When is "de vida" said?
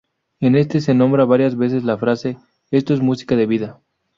3.35-3.81